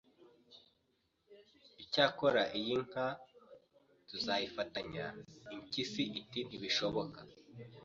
Icyakora 1.83 2.43
iyi 2.59 2.75
nka 2.87 3.07
tuzayifatanya 4.07 5.05
Impyisi 5.55 6.03
iti 6.19 6.39
Ntibishoboka 6.47 7.19